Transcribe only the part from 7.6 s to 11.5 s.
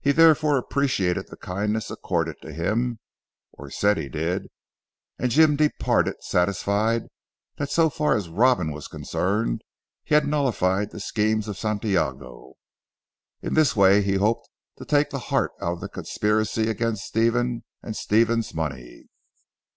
so far as Robin was concerned, he had nullified the schemes